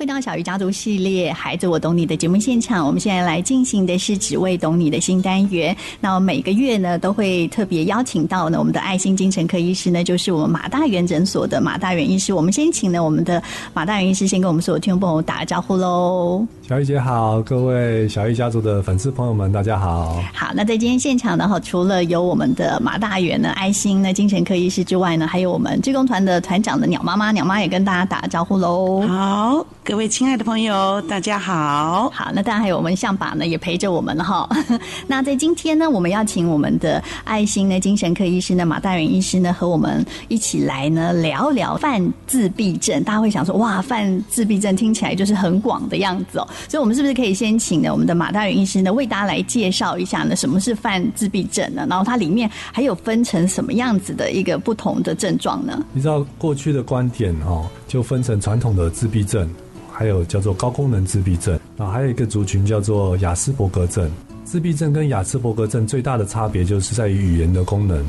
[0.00, 5.76] 回到小鱼家族系列“孩子，我懂你”的节目现场，我们现在来进行的是“只为懂你”的新单元。
[6.00, 12.32] 那我每个月呢，都会特别邀请到呢我们的爱心精神科医师呢，就是我们马大元诊所的马大元医师。
[12.32, 13.42] 我们先请呢我们的
[13.74, 16.46] 马大元医师先跟我们所有听众朋友打个招呼喽。
[16.66, 20.18] 小鱼姐好，各位小鱼家族的粉丝朋友们，大家好。
[20.32, 29.02] 好，那在今天现场呢，哈，除了有我们的马大元呢爱心呢精神科医师之外呢，还有我们志工团的团长的鸟妈妈，鸟妈也跟大家打个招呼喽。
[29.06, 29.66] 好。
[29.90, 32.08] 各位亲爱的朋友，大家好。
[32.10, 34.48] 好，那当然还有我们象爸呢，也陪着我们了哈。
[35.08, 43.02] 那在今天呢，我们要请我们的爱心呢精神科医师呢，马大元医师呢，和我们一起来呢聊聊犯自闭症。
[43.02, 46.46] 大家会想说，哇，犯自闭症听起来就是很广的样子哦。
[46.70, 51.84] 所以，我们是不是可以先请呢我们的马大元医师呢，为大家来介绍一下呢，什么是犯自闭症呢？
[51.90, 55.84] 然后它里面还有分成什么样子的一个不同的症状呢？
[55.92, 59.50] 你知道过去的观点哈，就分成传统的自闭症。
[60.00, 64.10] 还有叫做高功能自闭症啊，还有一个族群叫做雅斯伯格症。
[64.44, 68.02] 自闭症跟雅斯伯格症最大的差别就是在于语言的功能。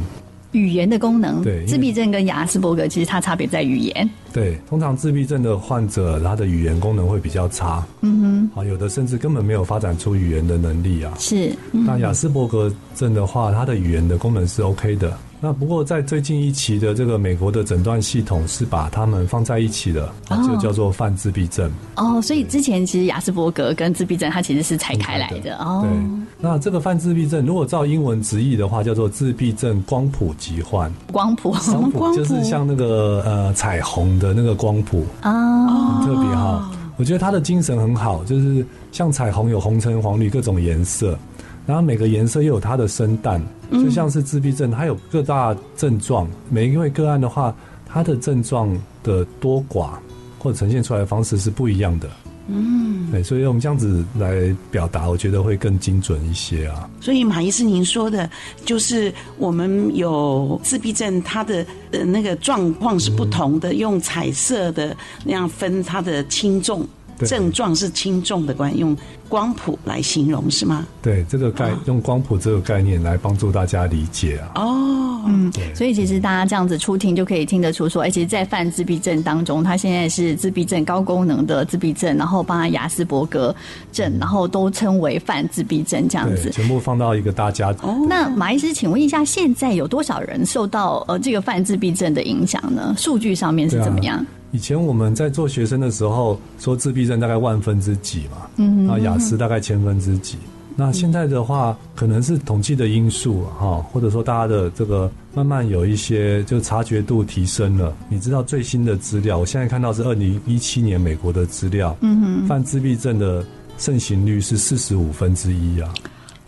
[0.54, 4.10] 语言的功能，对，自闭症跟雅斯伯格其实它差别在语言。
[4.32, 7.86] 对，通常自闭症的患者他的语言功能会比较差。
[8.00, 11.14] 嗯哼，啊，有的甚至根本没有发展出语言的能力啊。
[11.20, 15.18] 是，嗯、那亚斯伯格症的话，它的语言的功能是 OK 的。
[15.44, 20.08] 那不过，在最近一期的这个美国的诊断系统是把他们放在一起的，
[20.48, 21.72] 就叫做泛自闭症。
[21.96, 25.56] 哦，所以之前其实亚斯伯格跟自闭症它其实是拆开来的。
[25.58, 26.26] 哦，对。
[26.40, 30.94] 那这个泛自闭症，如果照英文直译的话，叫做自闭症光谱疾患。
[31.12, 32.18] 光谱什 么光谱？
[32.18, 36.70] 就是像那个呃彩虹的那个光谱啊，很特别哈。
[37.02, 41.18] 我觉得他的精神很好，就是像彩虹有红橙黄绿各种颜色。
[41.66, 46.28] 然后每个颜色又有它的声淡，就像是自闭症，它有各大症状。
[46.48, 47.56] 每一位个案的话，
[47.88, 48.70] 它的症状
[49.02, 49.94] 的多寡
[50.38, 52.08] 或者呈现出来的方式是不一样的。
[52.54, 56.90] 嗯，对，所以我们这样子来表达，我觉得会更精准一些啊。
[57.00, 58.30] 所以马医师您说的，
[58.66, 66.86] 就是我们有自闭症，它的呃那个状况是不同的，用彩色的那样分它的轻重。
[67.26, 68.96] 症状是轻重的关，用
[69.30, 70.86] 光谱来形容是吗？
[71.02, 74.52] 对，这个概、哦、用光谱这个概念来帮助大家理解啊。
[74.56, 83.56] 哦，嗯，所以其实大家这样子初听就可以听得出说，哎，其实，在泛自闭症当中，他现在是自闭症高功能的自闭症，然后帮他雅斯伯格
[83.92, 87.88] 症，然后都称为泛自闭症这样子，全部放到一个大家族。
[87.88, 92.94] 哦，那马医师，请问一下，现在有多少人受到呃这个泛自闭症的影响呢？
[92.98, 94.26] 数据上面是怎么样？
[94.52, 100.38] 以前我们在做学生的时候，说自闭症大概万分之几嘛，嗯，啊，雅思大概千分之几。
[100.76, 107.94] 那现在的话，可能是统计的因素哈，或者说大家的这个慢慢有一些就察觉度提升了。
[108.10, 113.46] 你知道最新的资料，我现在看到是二零一七年美国的资料，嗯哼，犯自闭症的
[113.78, 115.94] 盛行率是四十五分之一啊。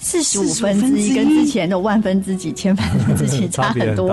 [0.04, 4.10] 四十五分之一跟之前的万分之几、千分之几 差很多，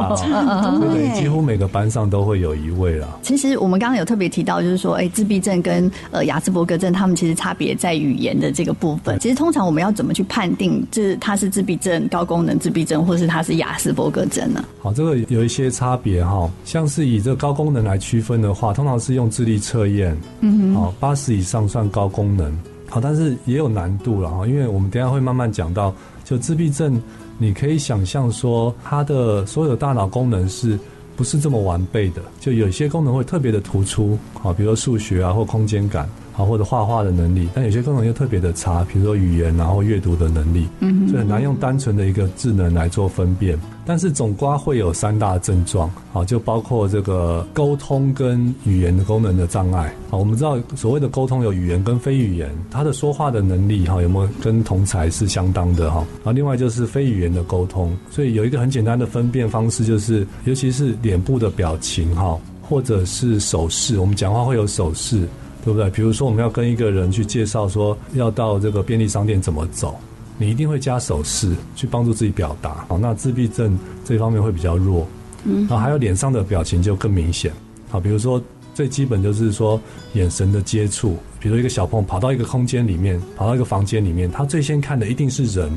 [0.93, 3.09] 对，几乎每个班上都会有一位啦。
[3.23, 9.19] 其实我们刚刚有特别提到，就是说，哎，自闭症跟呃雅斯伯格症，他们其实差别在语言的这个部分。
[9.19, 14.65] 其实通常我们要怎么去判定，这他是自闭症、高功能自闭症，或是他是雅斯伯格症呢？
[14.81, 22.57] 好，这个有一些差别哈，像是以这个高功能来区分的话，通常是用智力测验，嗯哼，好，八十以上算高功能。
[22.91, 27.01] 好，但是也有难度了哈，因为我们等一下会慢慢讲到，就自闭症，
[27.39, 30.78] 你可以想象说，它的所有的大脑功能是
[31.17, 32.21] 不是这么完备的？
[32.41, 36.09] 就有些功能会特别的突出，好，比如说数学啊，或空间感。
[36.33, 43.59] 好或者画画的能力，但有些功能又特别的差，比如说语言，然后阅读的能力，嗯，所以很难用单纯的一个智能来做分辨。
[43.91, 49.93] 但是总瓜会有三大症状，好，就包括这个沟通跟语言的功能的障碍。
[50.09, 56.06] 好，我们知道所谓的沟通有语言跟非语言，他的说话的能力哈有没有跟同才是相当的哈？
[56.23, 65.27] 啊另外就是非语言的沟通，所以有一个很简单的分辨方式，就是尤其是脸部的表情哈，或者是手势，我们讲话会有手势。
[65.62, 65.91] 对不对？
[65.91, 69.95] 比如说，我们要跟一个人去介绍说要到这个便利商店怎么走，
[70.41, 72.87] 你一定会加手势去帮助自己表达。
[72.89, 75.07] 好，那自闭症这方面会比较弱，
[75.45, 77.53] 嗯，然后还有脸上的表情就更明显。
[77.91, 78.42] 好，比如说
[78.72, 79.78] 最基本就是说
[80.15, 85.71] 眼神的接触，比如一个小朋友跑到一个空间里面，跑到一个房间里面，他最先看的一定是人，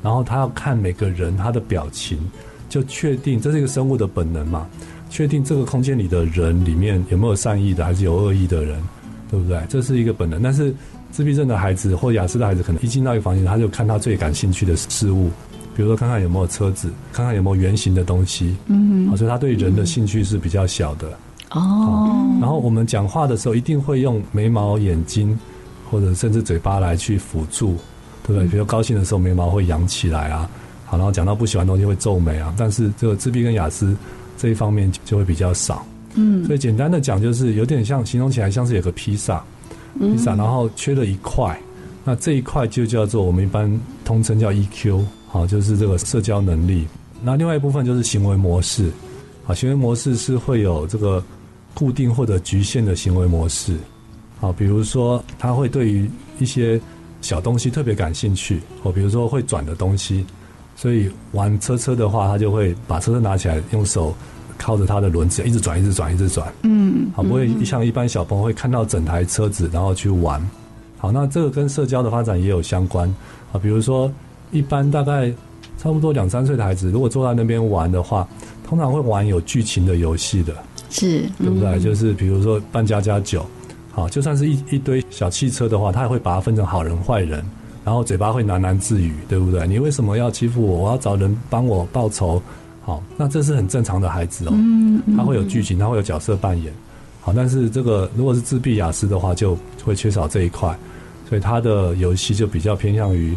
[0.00, 2.16] 然后他要看每个人他的表情，
[2.68, 4.64] 就确定这是一个生物的本能嘛，
[5.10, 8.80] 确定这个空间里的人里面有没有善意的，还是有恶意的人。
[9.30, 9.58] 对不对？
[9.68, 10.72] 这是一个本能，但是
[11.14, 15.30] 自闭症的孩子或雅思的孩子，可能一进到一个房间，他就看他最感兴趣的事物，
[15.76, 21.08] 比如说看看有没有车子，看看有没有圆形的东西，嗯好，所以他对人的兴趣是比较小的。
[21.52, 22.36] 哦。
[22.40, 25.38] 然后我们讲话的时候一定会用眉毛、眼睛，
[25.88, 27.76] 或者甚至嘴巴来去辅助，
[28.26, 28.48] 对不对？
[28.48, 30.50] 比如高兴的时候眉毛会扬起来啊，
[30.84, 32.52] 好，然后讲到不喜欢的东西会皱眉啊。
[32.58, 33.96] 但是这个自闭跟雅思
[34.36, 35.86] 这一方面就会比较少。
[36.16, 39.44] 嗯，所以简单的讲就是有点像形容起来像是有个披萨，
[39.98, 41.58] 披萨然后缺了一块，
[42.04, 46.86] 那这一块就叫做我们一般通称叫 EQ，好，就是这个社交能力。
[47.22, 48.90] 那另外一部分就是行为模式，
[49.46, 51.22] 啊，行为模式是会有这个
[51.72, 53.78] 固定或者局限的行为模式，
[54.40, 56.78] 好，比如说他会对于一些
[57.22, 60.26] 小东西特别感兴趣，哦比如说会转的东西，
[60.76, 64.14] 所以玩车车的话，他就会把车车拿起来，用手
[64.64, 70.40] 靠着它的轮子一直转，一直转，一直转，嗯，好，不会像一般小朋友会看到整台车子然后去玩，
[70.96, 73.06] 好，那这个跟社交的发展也有相关，
[73.52, 74.10] 啊，比如说
[74.50, 75.30] 一般大概。
[75.76, 78.26] 差不多两三岁的孩子，如果坐在那边玩的话，
[78.66, 80.54] 通常会玩有剧情的游戏的，
[80.88, 81.68] 是，对不对？
[81.68, 83.44] 嗯、就是比如说扮家家酒，
[83.90, 87.44] 好，就算是一一堆小汽车的话，他也会把它分成好人坏人，
[87.84, 89.66] 然后嘴巴会喃喃自语，对不对？
[89.66, 90.84] 你为什么要欺负我？
[90.84, 92.40] 我要找人帮我报仇。
[92.84, 96.72] 好，那这是很正常的孩子哦，嗯，他会有剧情，他会有角色扮演。
[97.20, 100.78] 好，但是这个如果是自闭雅思的话，就会缺少这一块，
[101.28, 103.36] 所以他的游戏就比较偏向于。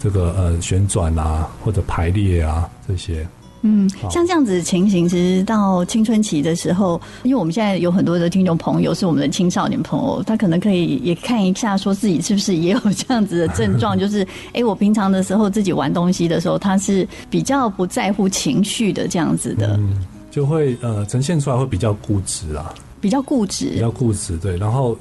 [0.00, 3.26] 这个呃旋转啊，或者排列啊这些，
[3.62, 24.96] 嗯，像这样子的情形，其实到青春期的时候，因为我们现在有很多的听众朋友是我们的青少年朋友，他可能可以也看一下，说自己是不是也有这样子的症状， 就是哎，我平常的时候自己玩东西的时候，他是比较不在乎情绪的这样子的，嗯，就会呃呈现出来会比较固执啊，比较固执，比较固执，对，然后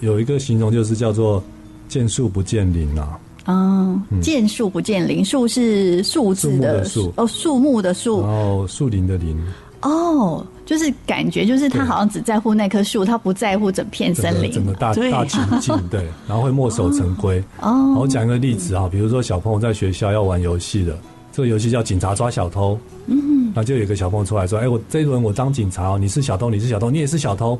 [0.00, 1.42] 有一个形容就是叫做
[1.88, 3.18] 见树不见林啊。
[3.50, 9.36] 啊，见树不见林，树是数字的树哦，树木的树，然后树林的林。
[9.82, 17.42] 哦，就是感觉就是他好像只在乎那棵树，他不在乎整片森林，整个大大情境， 对，然后会墨守成规。
[17.60, 20.96] 哦，我讲一个例子啊，比如说小朋友在学校要玩游戏的，
[21.32, 22.78] 这个游戏叫警察抓小偷。
[23.06, 27.58] 嗯，那就有一个小朋友出来说：“哎，我这一轮我当警察哦，你是小偷，你是小偷，你也是小偷。”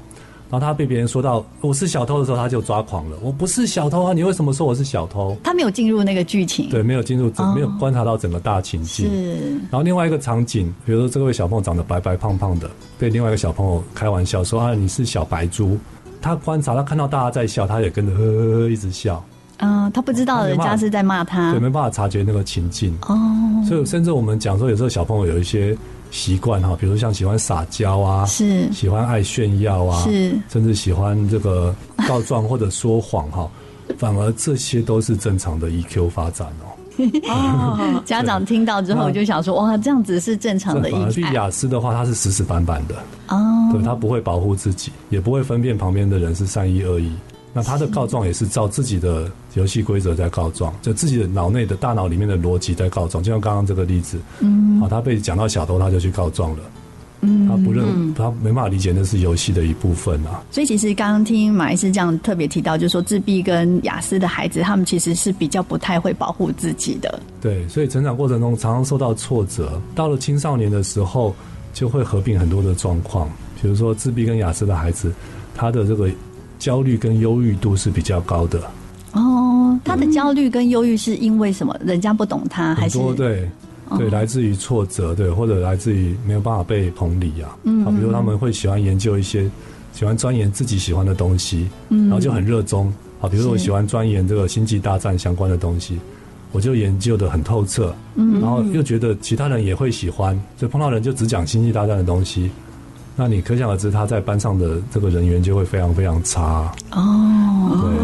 [0.51, 3.17] 然后他被别人说到我是小偷的时候，他就抓狂了。
[3.23, 5.37] 我不是小偷啊，你为什么说我是小偷？
[5.45, 9.09] 他没有进入那个剧情，对，没有进入，哦、没有观察到整个大情境。
[9.09, 9.51] 是。
[9.71, 12.69] 然后另外一个场景，比如说这位小朋友长得白白胖胖的，
[12.99, 15.79] 被另外一个小朋友开玩笑说啊，你是小白猪。
[16.21, 19.25] 他观察，他看到大家在笑，他也跟着呵呵呵一直笑。
[19.59, 22.93] 嗯、呃，他不知道人家是在骂他，对，没办法察觉那个情境。
[23.03, 23.17] 哦。
[23.69, 25.79] 所以甚至我们讲说，有时候小朋友有一些。
[26.11, 31.75] 习惯哈，比如像喜欢撒娇啊，是喜欢爱炫耀啊，是甚至喜欢这个
[32.09, 33.49] 告状或者说谎哈，
[33.97, 36.67] 反而这些都是正常的 EQ 发展哦。
[37.31, 41.27] 哦，家长听到之后就想说，哇，这样子是正常的 EQ。
[41.27, 42.95] 而雅思的话，他是死死板板的
[43.29, 47.11] 哦，对，他不会保护自己，也不会分辨旁边的人是善意恶意。
[47.53, 53.21] 那他的告状也是照自己的游戏规则在告状，就自己的脑内的大脑里面的逻辑在告状。
[53.23, 56.59] 就像刚刚这个例子，嗯，好，他被讲到小偷，他就去告状了，
[57.23, 60.41] 嗯，他不认，嗯、他没办法理解那是游戏的一部分啊。
[60.53, 67.21] 所以其实刚刚听马医师这样特别提到，就是说自闭跟雅思的孩子，他们其实是比较不太会保护自己的。
[67.41, 71.35] 对，所以成长过程中常常受到挫折，到了青少年的时候，
[71.75, 73.29] 就会合并很多的状况，
[73.61, 75.13] 比如说自闭跟雅思的孩子，
[75.53, 76.09] 他的这个。
[76.61, 78.63] 焦虑跟忧郁度是比较高的
[79.15, 79.77] 哦。
[79.85, 81.77] 他的焦虑跟忧郁是因为什么？
[81.85, 83.49] 人家不懂他，还是很多对
[83.99, 87.57] 对，来自于挫折，对，或者来自于没有办法被同理啊。
[87.65, 89.51] 嗯，比如他们会喜欢研究一些，
[89.93, 92.93] 喜欢钻研自己喜欢的东西，嗯，然后就很热衷。
[93.19, 95.99] 好，比如说我喜欢钻研这个星际大战相关的东西，
[96.53, 97.95] 我就研究的很透彻。
[98.17, 102.51] 嗯，然后又觉得其他人也会喜欢，所以碰到人就只讲星际大战的东西。
[103.21, 107.79] 那你可想而知，他在班上的这个人缘就会非常非常差哦。
[107.83, 107.95] 对，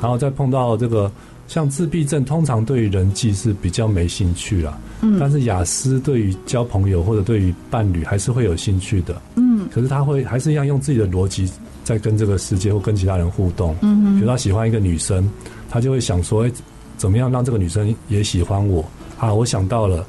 [0.00, 1.12] 然后再碰到这个
[1.46, 4.78] 像自闭症，通常对于人际是比较没兴趣啦。
[5.02, 5.18] 嗯。
[5.20, 9.20] 但是雅思对于交朋友或者对于伴侣还是会有兴趣的。
[9.36, 9.68] 嗯。
[9.70, 11.52] 可是他会还是一样用自己的逻辑
[11.84, 13.76] 在跟这个世界或跟其他人互动。
[13.82, 14.14] 嗯。
[14.14, 15.30] 比如他喜欢一个女生，
[15.68, 16.52] 他就会想说：哎，
[16.96, 18.82] 怎么样让这个女生也喜欢我？
[19.18, 20.02] 啊，我想到了。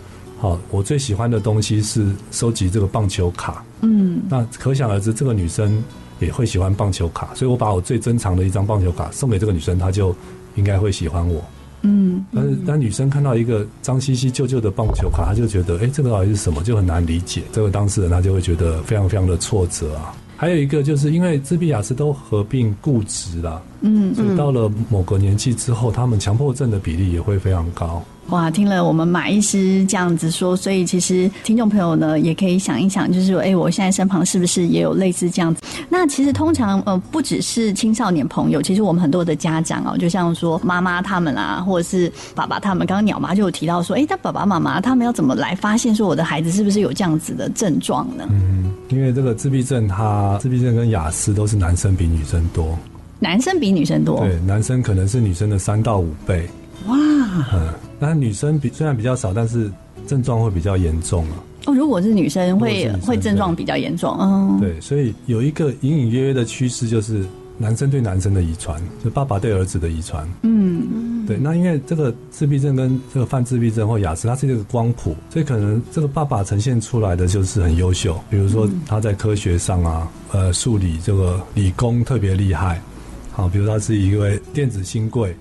[0.43, 3.63] 好，我最喜欢的东西是收集这个棒球卡。
[3.79, 5.81] 嗯，那可想而知，这个女生
[6.19, 10.13] 也会喜欢棒球卡，所以我把我最珍藏的一张棒球卡送给这个女生，她就
[10.55, 11.41] 应该会喜欢我。
[11.83, 16.62] 嗯，但是当女生看到一个脏兮兮旧旧的棒球卡，她就觉得，哎，这个到底是什么？
[16.62, 17.43] 就很难理解。
[17.53, 20.13] 这个当事人他就会觉得非常非常的挫折啊。
[20.35, 28.03] 还有一个就是因为自闭亚斯都合并固执啦，嗯，所以到了某个年纪之后，他们强迫症的比例也会非常高。
[28.30, 35.62] 哇，听了我们马医师这样子说，所以其实听众朋友呢也可以想一想，就是说，哎，我现在身旁是不是也有类似这样子？
[35.89, 48.25] 那其实通常呃，不只是青少年朋友，其实我们很多的家长哦，就像说妈妈他们啊，或者是爸爸他们，刚刚鸟妈就有提到说，哎，那爸爸妈妈他们要怎么来发现说我的孩子是不是有这样子的症状呢？
[48.32, 52.75] 嗯，因为这个自闭症，他自闭症跟雅思都是男生比女生多，
[53.20, 56.50] 男生比女生多，对，男生可能是女生的三到五倍。
[56.88, 56.96] 哇，
[57.53, 57.70] 嗯。
[58.00, 59.71] 但女生比虽然比较少，但是
[60.07, 61.43] 症状会比较严重啊。
[61.65, 67.23] 哦，如果是女生会生会症状比较严重，嗯，对，所以有一个隐隐约约的趋势，就是
[67.57, 71.38] 男生对男生的遗传，就爸爸对儿子的遗传，嗯，对。
[71.38, 82.81] 那因为这个自闭症跟这个泛自闭症或雅斯，它是一个光谱，所以可能这个爸爸呈现出来的就是很优秀，比如说他在科学上啊，呃，数理这个理工特别厉害，
[83.31, 85.33] 好，比如他是一位电子新贵。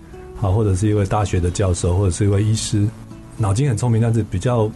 [0.43, 2.87] 啊，或者是一位大学的教授，或者是一位医师，
[3.39, 4.71] 脑筋很聪明，但是比较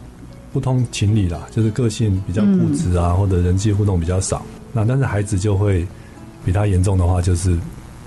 [0.53, 4.41] 不通情理啦，就是个性比较固执啊，嗯、或者人际互动比较少。
[4.73, 5.85] 那但是孩子就会
[6.45, 7.55] 比他严重的话，就是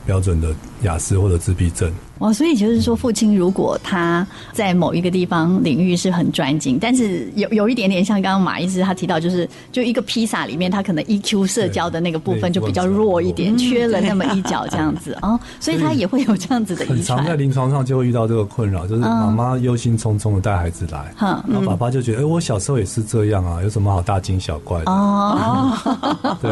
[0.07, 1.91] 标准的亚斯或者自闭症。
[2.19, 16.99] 哦，所以就是说，父亲如果他在某一个地方领域是很专精，但是有有一点点像刚刚马医师他提到，就是就一个披萨里面，他可能 EQ 社交的那个部分就比较弱一点，缺了那么一角这样子 哦，所以他也会有这样子的遗传。
[16.99, 24.93] 很常在临床上就会遇到这个困扰，就是妈妈忧心忡忡的带孩子来，嗯，然后爸爸就觉得，哎，我小时候也是这样啊，有什么好大惊小怪的？
[24.93, 25.73] 哦，
[26.43, 26.51] 对。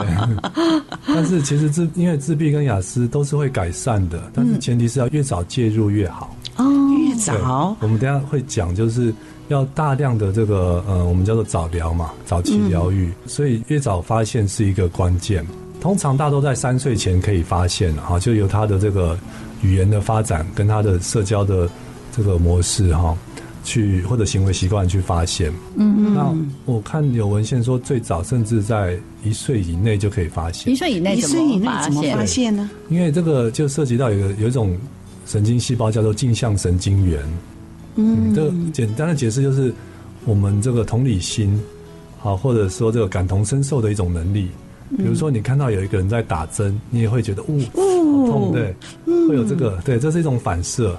[1.07, 6.35] 但是其实自因为自闭跟雅思都是会改善的，但是前提是要越早介入越好。
[6.57, 6.65] 哦。
[7.09, 9.13] 越早，我们等下会讲，就是
[9.49, 15.45] 要大量的这个呃，我们叫做早疗嘛，早期疗愈，嗯、所以越早发现是一个关键。
[15.81, 19.19] 通常大多在三岁前可以发现哈，就有他的这个
[19.63, 21.69] 语言的发展跟他的社交的
[22.15, 23.17] 这个模式哈，
[23.69, 25.53] 去或者行为习惯去发现。
[25.77, 26.15] 嗯嗯。
[26.15, 30.73] 那我看有文献说，最早甚至在一岁以内就可以发现。
[30.73, 32.71] 一岁以内一岁以内怎么发现呢？
[32.89, 34.77] 因为这个就涉及到有有一种。
[35.29, 37.23] 神经细胞叫做镜像神经元，
[37.97, 39.71] 嗯，这个简单的解释就是
[40.25, 41.61] 我们这个同理心，
[42.19, 44.49] 好，或者说这个感同身受的一种能力。
[44.97, 47.61] 比如说你看到有一个人在打针，你也会觉得，呜，
[48.27, 48.75] 好痛，对，
[49.29, 50.97] 会有这个，对，这是一种反射。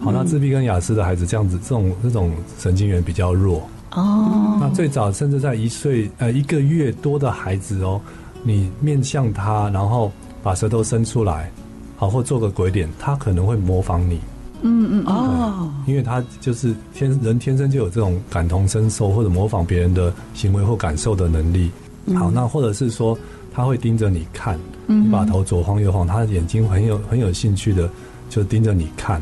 [0.00, 3.68] 好，那自闭跟雅思的孩子这样子，这种这种神经元比较弱。
[3.92, 8.00] 哦，那最早甚至在一岁呃一个月多的孩子哦，
[8.42, 11.50] 你面向他，然后把舌头伸出来。
[11.96, 14.20] 好，或做个鬼脸，他可能会模仿你。
[14.62, 21.70] 嗯嗯哦，因为他就是天人天生就有这种感同身受或者模仿别人的行为或感受的能力。
[22.06, 23.18] 嗯、好，那或者是说
[23.52, 27.90] 他会盯着你看，你把头左晃右晃，他的眼睛很有很有兴趣的
[28.28, 29.20] 就盯着你看，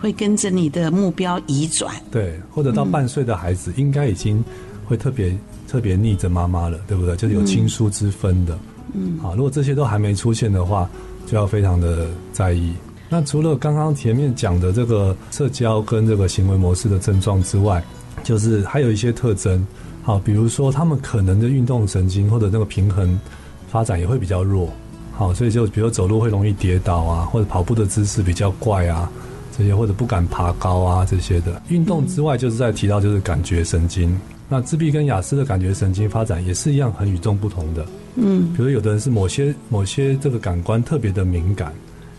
[0.00, 1.94] 会跟着你的目标移转。
[2.10, 4.42] 对，或者到半岁的孩子应该已经
[4.84, 5.36] 会特别
[5.68, 7.14] 特别逆着妈妈了，对不对？
[7.16, 8.58] 就是有亲疏之分的。
[8.94, 10.88] 嗯，好，如果这些都还没出现的话。
[11.26, 12.72] 就要非常的在意。
[13.08, 17.82] 那除了刚刚前面讲的这个社交跟这个行为模式的症状之外，
[18.22, 19.66] 就是还有一些特征，
[20.04, 23.18] 好，比如说他们可能的运动神经或者那个平衡
[23.66, 24.72] 发展也会比较弱，
[25.16, 29.10] 好，所以就比如走路会容易跌倒啊，或者跑步的姿势比较怪啊，
[29.56, 31.60] 这些或者不敢爬高啊这些的。
[31.68, 34.18] 运动之外，就是在提到就是感觉神经。
[34.48, 37.84] 那自闭跟雅思的感觉神经发展也是一样很与众不同的。
[38.14, 41.72] 嗯，比如有的人是某些某些这个感官特别的敏感，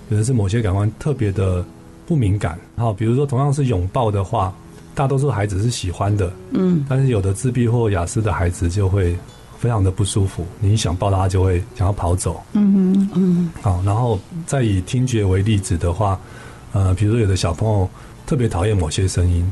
[0.10, 1.64] 有的是某些感官特别的
[2.06, 2.60] 不敏感。
[2.76, 4.54] 好，比如说同样是拥抱的话，
[4.94, 6.32] 大多数孩子是喜欢的。
[6.52, 9.16] 嗯，但是有的自闭或雅思的孩子就会
[9.58, 12.44] 非常的不舒服，你一想抱他就会想要跑走。
[12.52, 13.50] 嗯嗯嗯。
[13.62, 16.20] 好，然后再以听觉为例子的话，
[16.78, 17.90] 呃，比如说有的小朋友
[18.28, 19.50] 特别讨厌某些声音。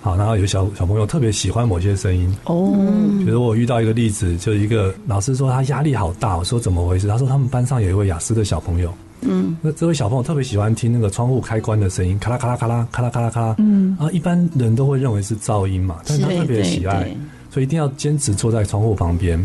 [0.00, 2.74] 好，然后有小小朋友特别喜欢某些声音哦，
[3.20, 7.08] 比如我遇到一个例子，就一个老师说他压力好大，我说怎么回事？
[7.08, 17.10] 他说他们班上有一位雅思的小朋友，嗯，那这位小朋友特别喜欢听那个窗户开关的声音，咔啦咔啦咔啦咔啦咔啦咔啦，嗯，啊，一般人都会认为是噪音嘛，但是他特别喜爱，
[17.50, 19.38] 所以一定要坚持坐在窗户旁边，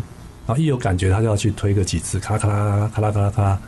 [0.46, 3.62] 然后一有感觉他就要去推个几次，咔啦咔啦咔啦咔啦咔啦，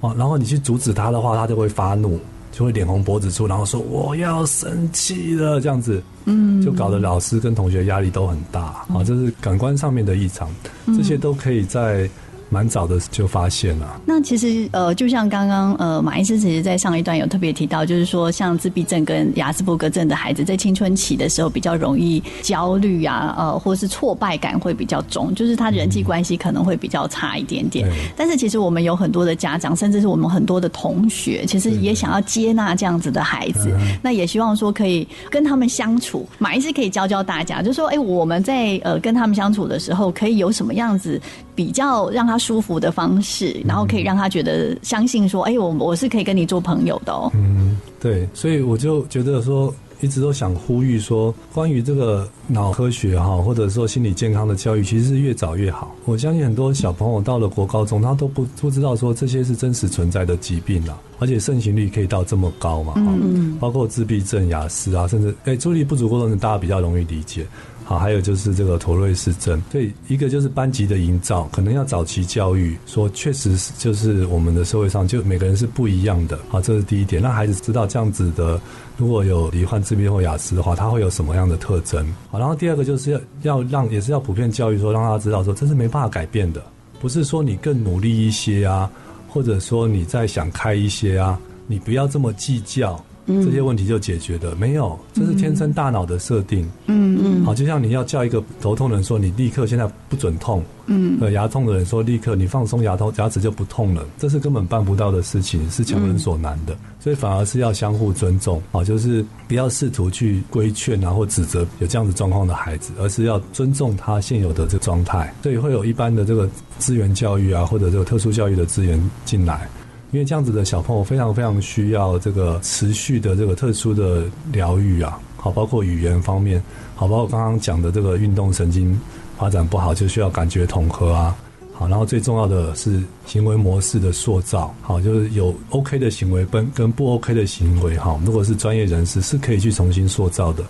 [0.00, 2.20] 哦，然后你去阻止他的话，他就会发怒。
[2.56, 10.48] 就会脸红脖子粗，然后说我要生气了，这样子，嗯，就搞得老师跟同学压力都很大，啊、嗯，这是感官上面的异常，
[10.86, 12.08] 这些都可以在
[12.48, 14.00] 蛮早的就发现了。
[14.06, 27.88] 那其实呃，就像刚刚呃马医师其实在上一段有特别提到，就是说像自闭症跟亚斯伯格症的孩子，在青春期的时候比较容易焦虑啊，呃，或是挫败感会比较重，就是他人际关系可能会比较差一点点。
[27.88, 36.26] 嗯、但是其实我们有很多的家长，甚至是我们很多的同学，其实也想要接纳这样子的孩子，嗯、那也希望说可以跟他们相处。
[36.38, 41.20] 马医师可以教教大家，就是说，哎、欸，我们在呃跟他们相处的时候，可以有什么样子
[41.56, 42.36] 比较让他。
[42.46, 55.92] 舒服的方式，然后可以让他觉得相信说：“哎、欸，我我是可以跟你做朋友的哦。”嗯，对，所以我就觉得说，一直都想呼吁说，关于这个脑科学哈，或者说心理健康的教育，其实是越早越好。
[56.04, 62.92] 我相信很多小朋友到了国高中，他都不不知道说这些是真实存在的疾病了，而且盛行率可以到这么高嘛。
[62.96, 67.46] 嗯嗯，包括自闭症、雅思啊，甚至哎、欸，注意力不足过动症，大家比较容易理解。
[67.88, 78.60] 好，还有就是这个陀瑞氏症，所以一个就是班级的营造，可能要早期教育，说确实是就是我们的社会上就每个人是不一样的，好，这是第一点，让孩子知道这样子的，
[78.96, 82.04] 如果有罹患自闭或雅斯的话，他会有什么样的特征。
[82.28, 86.60] 好，然后第二个就是要要让也是要普遍教育说，让他知道说这是没办法改变的，
[86.98, 88.90] 不是说你更努力一些啊，
[89.28, 91.38] 或者说你再想开一些啊，
[91.68, 93.00] 你不要这么计较。
[93.26, 96.64] 这些问题就解决的没有，这是天生大脑的设定。
[96.86, 100.62] 嗯嗯，好，就像你要叫一个头痛的人说，你立刻现在不准痛。
[100.88, 104.06] 嗯，呃，牙痛的人说，立刻你放松牙痛，牙齿就不痛了。
[104.18, 106.74] 这是根本办不到的事情，是强人所难的。
[106.74, 115.34] 嗯、所以反而是要相互尊重，好，就是不要试图去规劝啊或指责有这样子状况的孩子，而是要尊重他现有的这个状态。
[115.42, 119.68] 所以会有一般的这个资源教育啊，或者这个特殊教育的资源进来。
[120.16, 126.62] 因为这样子的小朋友非常非常需要这个持续的这个特殊的疗愈啊，好，包括语言方面，
[126.94, 128.98] 好，包括刚刚讲的这个运动神经
[129.36, 131.36] 发展不好，就需要感觉统合啊，
[131.74, 140.64] 好，然后最重要的是行为模式的塑造，好，就是有 OK 的行为跟跟不 OK 的行为，哈，如果是专业人士是可以去重新塑造的，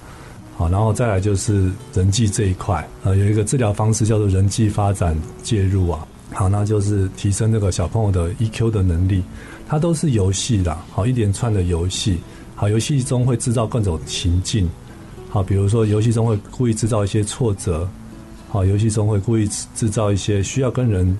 [0.57, 6.05] 好，然后再来就是人际这一块，呃，有一个治疗方式叫做人际发展介入啊。
[6.33, 9.23] 好，那就是提升这个小朋友的 EQ 的能力，
[9.69, 10.85] 它都是游戏啦。
[10.91, 12.19] 好，一连串的游戏，
[12.55, 14.69] 好，游戏中会制造各种情境，
[15.31, 17.89] 好，比如说游戏中会故意制造一些挫折，
[18.49, 21.17] 好，游戏中会故意制造一些需要跟人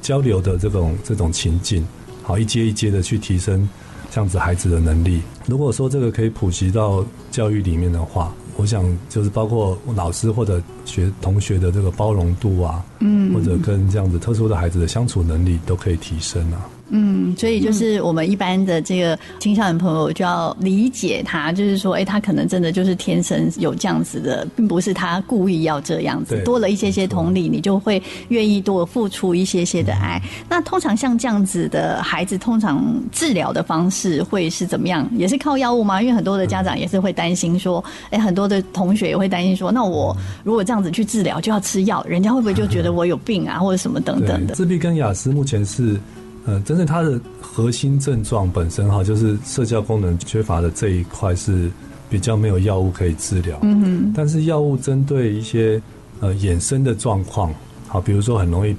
[0.00, 1.86] 交流的这种这种情境，
[2.22, 3.68] 好，一阶一阶的去提升
[4.10, 5.20] 这样子孩子的能力。
[5.44, 16.66] 如果说这个可以普及到教育里面的话，我想就是包括老师或者学同学的这个包容度啊，嗯，或者跟这样子特殊的孩子的相处能力都可以提升啊。
[16.88, 26.40] 嗯，所以就是我们一般的这个青少年朋友就要理解他，就是说，哎，他可能真的就是天生有这样子的，并不是他故意要这样子。
[26.44, 30.22] 多了一些些同理，你就会愿意多付出一些些的爱。
[30.48, 35.08] 那通常像这样子的孩子，通常治疗的方式会是怎么样？
[35.16, 36.00] 也是靠药物吗？
[36.00, 44.54] 因为很多的家长也是会担心说，哎，很多的同学也会担心说，那我如果这样子去治疗，就要吃药，人家会不会就觉得我有病啊，或者什么等等的？
[44.54, 45.98] 自闭跟雅思目前是。
[46.46, 51.68] 呃，真正它的核心症状本身哈，就是社交功能缺乏的这一块是
[52.08, 53.58] 比较没有药物可以治疗。
[53.62, 54.12] 嗯哼。
[54.14, 55.82] 但是药物针对一些
[56.20, 57.52] 呃衍生的状况，
[57.88, 58.74] 好，比如说很容易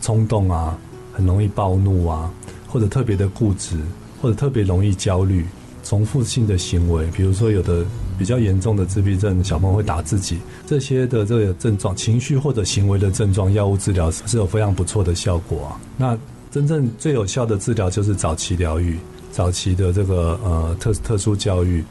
[0.00, 0.76] 冲动啊，
[1.12, 2.30] 很容易暴怒啊，
[2.66, 3.76] 或者特别的固执，
[4.22, 5.44] 或者特别容易焦虑，
[5.84, 7.84] 重复性的行为，比如说有的
[8.18, 15.80] 比较严重的自闭症小朋友会打自己，这些的这个症状、情绪或者行为的症状，药物治疗是有非常不错的效果啊。
[15.98, 16.18] 那
[16.50, 18.98] 真正最有效的治疗就是早期疗愈，
[19.30, 21.84] 早期的这个呃特特殊教育，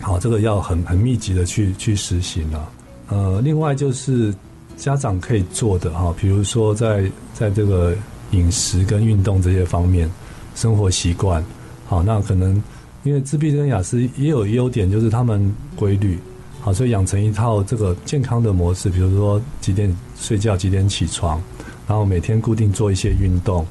[0.00, 2.70] 好，这个要很很密集的去去实行了。
[3.08, 4.32] 呃，另外就是
[4.76, 7.92] 家长可以做的哈，比如说在在这个
[8.30, 10.08] 饮食跟运动这些方面，
[10.54, 11.44] 生活习惯，
[11.86, 12.62] 好，那可能
[13.02, 16.16] 因为自闭跟亚斯也有优点，就是他们规律，
[16.60, 21.42] 好，所以养成一套这个健康的模式，比如说几点睡觉，几点起床，
[21.88, 23.66] 然后每天固定做一些运动。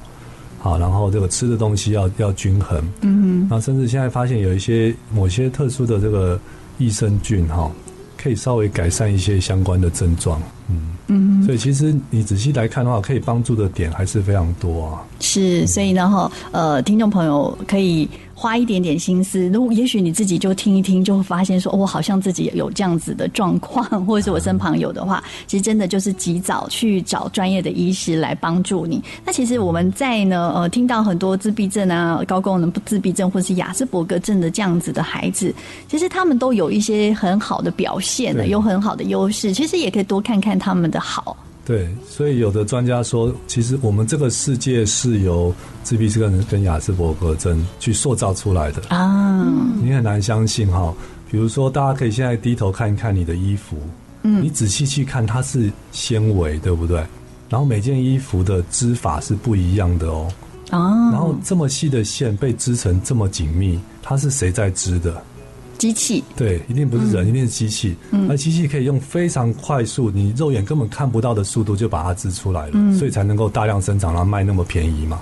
[0.64, 6.40] 好，然后这个吃的东西要要均衡，嗯哼，那甚至现在发现有一些某些特殊的这个
[6.78, 7.70] 益生菌哈，
[8.18, 10.92] 可以稍微改善一些相关的症状，嗯。
[11.08, 15.04] 嗯，所以其实你仔细来看的话，可以帮助的点还是非常多啊。
[15.20, 18.10] 是，所以然后，呃，听众朋友可以。
[18.36, 29.02] 花一点点心思，如果也许你自己就听一听，就会发现说，我好像自己有这样子的状况， 或者是我身旁有的话，其实真的就是及早去找专业的医师来帮助你。
[29.24, 35.54] 那其实我们在呢，呃，听到很多自闭症啊、高功能不自闭症或者是雅斯伯格症的这样子的孩子，
[35.88, 39.54] 其实他们都有一些很好的表现的，有很好的优势。
[39.54, 41.38] 其实也可以多看看他们的好。
[41.66, 49.46] 对，所以有的专家说，其实我们这个世界是由自闭症跟雅斯伯格症去塑造出来的啊。
[49.82, 50.94] 你很难相信哈，
[51.32, 53.78] 比如说，大家可以现在低头看一看你的衣服，
[54.24, 56.98] 嗯，你仔细去看，它是纤维，对不对？
[57.50, 60.28] 然后每件衣服的织法是不一样的哦。
[60.70, 65.24] 啊，然后这么细的线被织成这么紧密，它是谁在织的？
[65.78, 66.24] 机器。
[66.36, 67.96] 对，一定不是人，嗯、一定是机器。
[68.12, 75.22] 嗯，而机器可以用非常快速，你肉眼根本看不到的速度就把它织出来了，嗯、所以才能够大量生产，然后卖那么便宜嘛。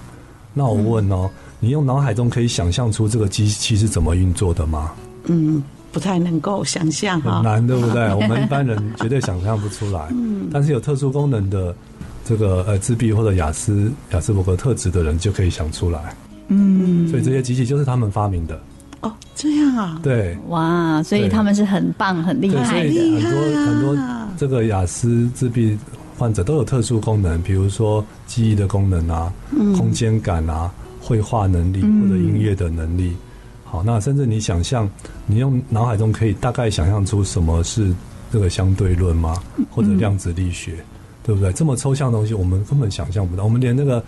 [0.53, 4.91] 那我问哦，嗯、你用脑海中可以想象出这个机器是怎么运作的吗？
[5.25, 8.03] 嗯，不太能够想象，很难，对不对？
[8.15, 10.07] 我们一般人绝对想象不出来。
[10.11, 11.75] 嗯，但是有特殊功能的。
[12.23, 16.15] 这个呃，自闭或者雅思雅思伯格特质的人就可以想出来，
[16.49, 18.61] 嗯，所以这些机器就是他们发明的。
[19.01, 19.99] 哦，这样啊？
[20.01, 23.29] 对，哇，所以他们是很棒、很厉害、很厉害。
[23.29, 23.97] 很多很多
[24.37, 25.77] 这个雅思自闭
[26.17, 33.09] 患者都有特殊功能，比如说记忆的功能啊，嗯、空间感啊，绘画能力或者音乐的能力。
[33.09, 33.17] 嗯、
[33.65, 34.89] 好，那甚至你想象，
[35.25, 37.93] 你用脑海中可以大概想象出什么是
[38.31, 39.35] 这个相对论吗？
[39.69, 40.73] 或者量子力学？
[40.73, 40.85] 嗯
[41.23, 41.53] 对不对？
[41.53, 43.43] 这么抽象的东西，我们根本想象不到。
[43.43, 44.03] 我们连那个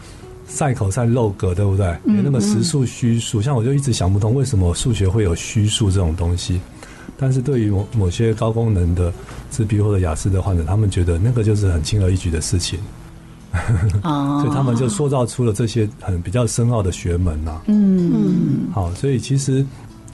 [0.47, 1.95] 赛口赛漏格，对不对？
[2.05, 6.59] 连那么实数虚数，像我就一直想不通，为什么数学会有虚数这种东西？
[7.17, 9.11] 但是对于某某些高功能的
[9.49, 12.79] 自闭或者雅思的患者，他们觉得那个就是很轻而易举的事情。
[14.03, 17.61] 哦， 所以他们就塑造出了这些很比较深奥的学门呐。
[17.67, 18.71] 嗯嗯。
[18.71, 19.65] 好，所以其实。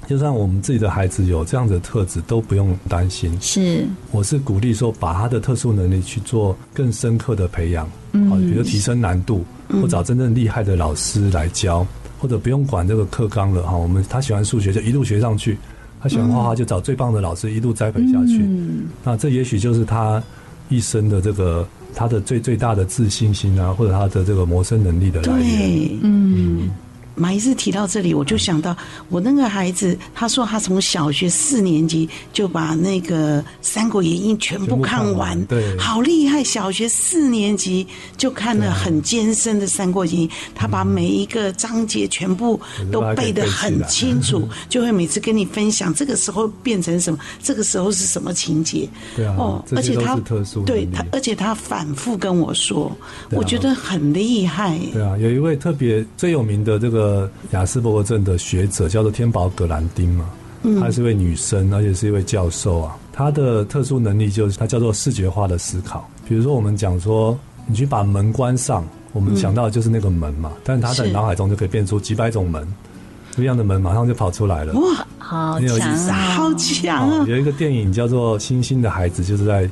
[0.07, 3.37] 就算我们自己的孩子有这样的特质，都不用担心。
[3.39, 7.85] 是，我是鼓励说，把他的特殊能力去做更深刻的培养，
[8.27, 11.85] 好，比如提升难度，或找真正厉害的老师来教，
[12.19, 13.77] 或者不用管这个课纲了哈。
[13.77, 15.57] 我们他喜欢数学就一路学上去，
[16.01, 18.39] 他喜欢画画就找最棒的老师一路栽培下去。
[18.41, 20.21] 嗯，那这也许就是他
[20.69, 25.47] 一生的这个他的最最大的自信心啊，或者他的这个谋生能力的来源。
[25.47, 26.69] 对，嗯。
[27.19, 28.75] 马医师提到这里，我就想到
[29.09, 36.41] 我那个孩子，他说他从小学四年级就把那个《三国演义》全部看完，看完对，好厉害！
[36.41, 42.57] 小学四年级就看了很艰深的《三国演义》，他把每一个章节全部
[42.89, 48.87] 都背得很清楚，嗯、 就会每次跟你分享这个时候变成什么，这个时候是什么情节。
[49.17, 50.15] 对啊，哦，而且他
[50.65, 52.95] 对他，而且他反复跟我说，啊、
[53.31, 54.79] 我觉得很厉害。
[54.93, 57.08] 对啊，有一位特别最有名的这个。
[57.09, 60.29] 呃，雅斯伯格症的学者叫做天宝葛兰丁嘛，
[60.79, 62.95] 她是一位女生，而且是一位教授啊。
[63.11, 66.07] 她的特殊能力就是她叫做视觉化的思考。
[66.27, 72.67] 比如说，我们讲说，你去把门关上，我们想到的就是那个门嘛，但是她在脑海中就可以变出几百种门，
[73.35, 74.73] 不一样的门马上就跑出来了。
[74.73, 77.25] 哇，好强啊，好强啊！
[77.27, 79.67] 有一个电影叫做《星星的孩子》，就是在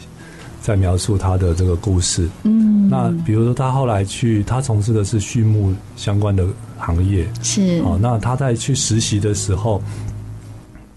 [0.59, 2.27] 在描述他的这个故事。
[2.43, 6.47] 嗯，那比如说他后来去，他从事的是畜牧相关的。
[6.79, 9.81] 行业是哦，那他在去实习的时候，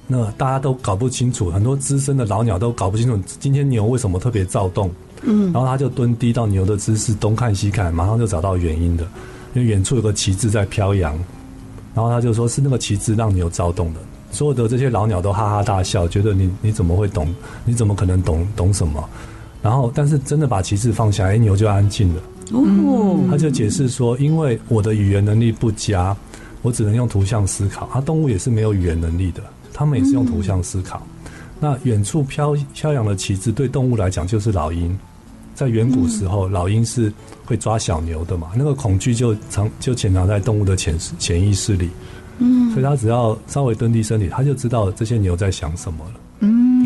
[0.06, 4.90] 那大家都搞不清楚，很多资深的老鸟都搞不清楚今天牛为什么特别躁动。
[5.22, 9.04] 嗯，然后他就蹲低到牛的姿势，东看西看，马上就找到原因的，
[9.52, 11.12] 因为远处有个旗帜在飘扬，
[11.94, 14.00] 然后他就说是那个旗帜让牛躁动的。
[14.32, 17.34] 所有的这些老鸟都哈哈大笑，觉得你你怎么会懂？
[17.64, 19.06] 你怎么可能懂懂什么？
[19.60, 22.22] 然后，但是真的把旗帜放下来，牛就安静了。
[22.52, 26.16] 哦，他就解释说，因为我的语言能力不佳，
[26.62, 27.86] 我只能用图像思考。
[27.86, 31.06] 啊，动物也是没有语言能力的，他们也是用图像思考。
[31.24, 34.98] 嗯、那远处飘飘扬的旗帜对动物来讲就是老鹰，
[35.54, 37.12] 在远古时候，嗯、老鹰是
[37.44, 41.90] 会抓小牛的嘛，那个恐惧就藏就潜藏在动物的潜潜意识里。
[42.38, 46.12] 嗯，所以他只要稍微蹲低身体，他就知道这些牛在想什么了。
[46.40, 46.79] 嗯，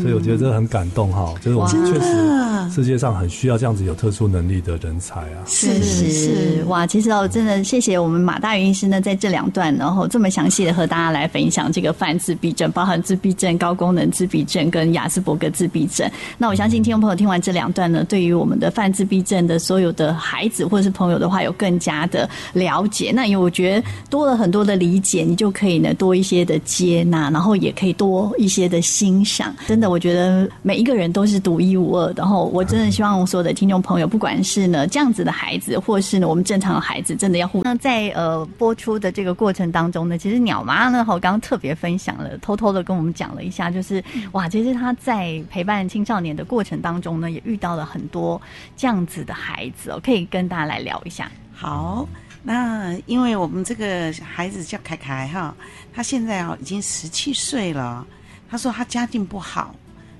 [0.00, 5.44] 所以我觉得这很感动哈，就是我们确实世界上很需要这样子有特殊能力的人才啊。
[5.46, 16.10] 是是是，哇，其实哦，真的谢谢我们马大云医师呢，在这两段然后这么详细的和大家来分享这个泛自闭症，包含自闭症、高功能自闭症跟亚斯伯格自闭症。
[16.36, 23.12] 那我相信听众朋友听完这两段呢，对于我们的泛自闭症的所有的孩子或者是朋友的话，有更加的了解。
[23.14, 28.82] 那因为我觉得多了很多的理解，你就可以呢多一些的接纳，然后也可以多一些的。
[28.88, 32.22] 欣赏，真的，我觉得每一个人都是独一无二的。
[32.22, 37.62] 然后，我真的希望所有的听众朋友，不管是呢这样子的孩子，或是呢我们正常的孩子，真的要互。
[37.62, 48.40] 那在呃播出的这个过程当中呢，其实鸟妈呢，我刚刚特别分享了，偷偷的跟我们讲了一下，就是哇，其实她在陪伴青少年的过程当中呢，也遇到了很多
[48.76, 51.30] 这样子的孩子哦，可以跟大家来聊一下。
[51.54, 52.06] 好，
[52.42, 55.54] 那因为我们这个孩子叫凯凯哈，
[55.94, 58.06] 他现在啊已经十七岁了。
[58.48, 59.74] 他说他家境不好，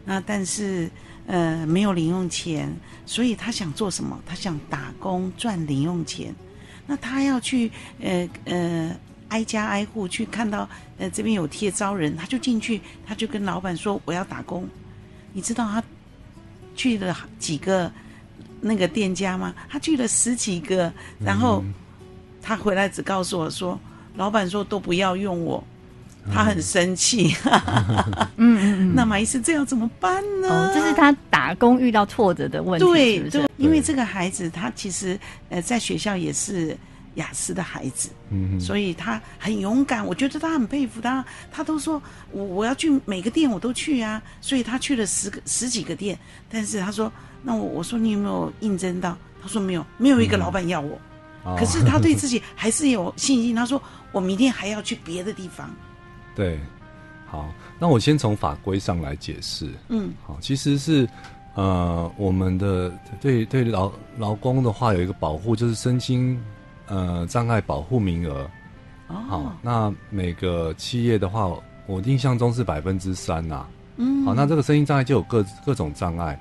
[0.05, 0.91] 那但是
[1.27, 2.73] 呃没有零用钱，
[3.07, 4.21] 所以他想做什么？
[4.27, 6.35] 他想打工赚零用钱。
[6.87, 8.97] 那他要去呃呃
[9.29, 14.67] 挨家挨户去看到呃这边有贴招人，他就进去，他就跟老板说我要打工。
[15.33, 15.83] 你知道他
[16.75, 17.91] 去了几个
[18.61, 19.55] 那个店家吗？
[19.69, 21.63] 他去了十几个，然后
[22.41, 23.79] 他回来只告诉我说，
[24.17, 25.63] 老板说都不要用我。
[26.33, 27.35] 他很生气，
[28.37, 30.49] 嗯嗯嗯， 那马医师这要怎么办呢？
[30.49, 33.31] 哦，这是他打工遇到挫折的问题，对？
[33.31, 36.77] 对，因为这个孩子他其实呃在学校也是
[37.15, 47.11] 雅思的孩子，嗯，所以他很勇敢，我觉得他很佩服他，他都说我我要去每个店我都去啊，所以他去了十个十几个店，但是他说
[47.43, 49.17] 那我我说你有没有应征到？
[49.41, 50.99] 他说没有，没有一个老板要我，
[51.47, 55.71] 嗯，可是他对自己还是有信心，他说我明天还要去别的地方。
[56.39, 56.57] 对，
[57.27, 59.69] 好，那我先从法规上来解释。
[59.89, 61.09] 嗯，好，其实是
[61.57, 66.41] 呃，我们的对对劳劳工的话有一个保护，就是身心
[66.87, 68.49] 呃障碍保护名额。
[69.09, 71.51] 哦，好，那每个企业的话，
[71.89, 73.67] 我印象中是百分之三呐。
[73.97, 76.41] 嗯，好，那这个身心障碍就有各各种障碍，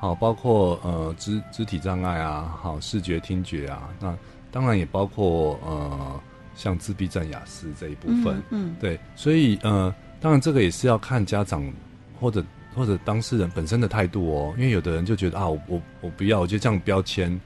[0.00, 4.12] 好，包括呃肢肢体障碍啊，好，视觉听觉啊，那
[4.50, 6.20] 当然也包括呃。
[6.56, 8.76] 像自闭症、雅思这一部分，嗯，嗯。
[8.80, 11.70] 对，所以呃，当然这个也是要看家长
[12.18, 17.38] 或者或者当事人本身的态度哦，因为有的人就觉得啊，我我我不要，我觉得这样标签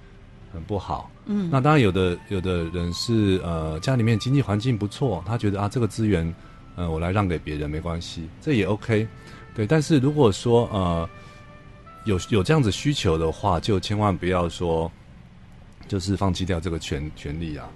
[0.52, 6.34] 很不好，嗯，那当然有的有的人是呃家里面经济环境不错，他觉得啊这个资源
[6.76, 9.06] 呃我来让给别人没关系，这也 OK，
[9.54, 11.08] 对，但是如果说呃
[12.04, 14.90] 有有这样子需求的话，就千万不要说
[15.86, 17.68] 就是放弃掉这个权权利啊。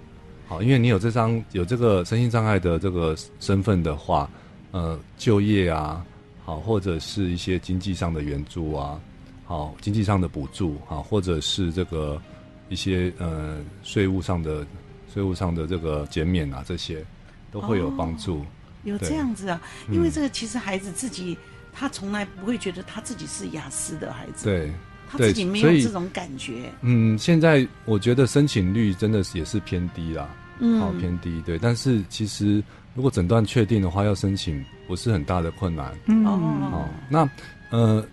[0.47, 4.29] 好，因为你有这张有这个身心障碍的这个身份的话，
[4.71, 6.05] 呃，就业啊，
[6.43, 8.99] 好，或者是一些经济上的援助啊，
[9.45, 12.21] 好，经济上的补助啊，或者是这个
[12.69, 14.65] 一些呃税务上的
[15.11, 17.03] 税务上的这个减免啊，这些
[17.51, 18.41] 都会有帮助。
[18.41, 18.45] 哦，
[18.83, 24.45] 有这样子啊，因为这个其实孩子自己，嗯，他从来不会觉得他自己是雅思的孩子。
[24.45, 24.71] 对。
[25.17, 26.71] 他自己没有这种感觉。
[26.81, 30.27] 嗯，现在我觉得申请率真的是也是偏低啦，
[30.59, 31.57] 嗯，好偏低，对。
[31.57, 35.93] 但是其实如果诊断确定的话，要申请不是很大的困难。
[36.07, 37.29] 嗯，好，那
[37.71, 38.05] 呃，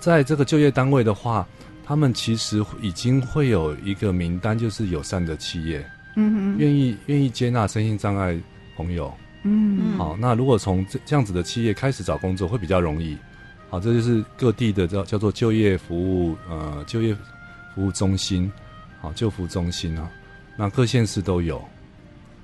[0.00, 1.46] 在这个就业单位的话，
[1.84, 5.84] 他们其实已经会有一个名单，就是友善的企业，
[6.16, 8.38] 嗯哼，愿意愿意接纳身心障碍
[8.76, 9.12] 朋友。
[9.42, 13.16] 嗯，好，那如果从这这样子的企业开始找工作，会比较容易。
[13.74, 17.12] 好，这就是各地的叫叫做就业服务呃就业
[17.74, 18.48] 服务中心，
[19.00, 20.08] 好就服中心啊，
[20.56, 21.60] 那各县市都有，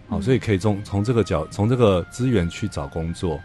[0.09, 3.39] 好，所以可以从从这个角从这个资源去找工作。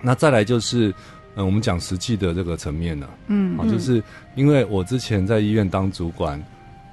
[0.00, 0.94] 那再来就是，嗯、
[1.34, 4.02] 呃，我们讲实际的这个层面了，嗯，好，就是
[4.34, 6.42] 因为我之前在医院当主管，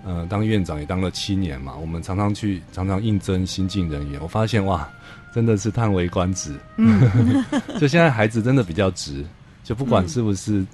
[0.03, 4.85] 呃，当院长也当了七年嘛，我们常常去常常应征新进人员，我发现哇，
[5.33, 7.41] 真的是叹为观止，嗯，
[7.79, 9.23] 就现在孩子真的比较直。
[9.67, 10.65] 就不管是不是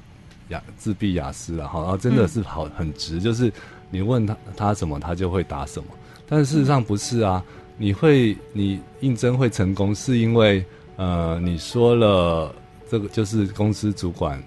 [0.50, 3.52] 雅自闭雅思了，好，然后真的是好很直，就是
[3.90, 5.90] 你问他他什么，他就会答什么。
[6.30, 7.44] 但是事实上不是啊，
[7.76, 10.64] 你会你应征会成功，是因为
[10.98, 12.54] 呃你说了
[12.88, 14.40] 这个就是公司主管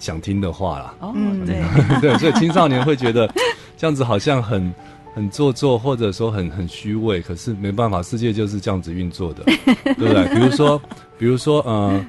[0.00, 0.94] 想听的话啦。
[0.98, 1.14] 哦，
[1.46, 1.62] 对
[2.02, 3.32] 对，所以青少年会觉得
[3.76, 4.74] 这样子好像很
[5.14, 7.22] 很做作，或者说很很虚伪。
[7.22, 9.44] 可是没办法，世界就是这样子运作的，
[9.84, 10.34] 对不对？
[10.34, 10.82] 比如说，
[11.16, 12.04] 比如说，呃。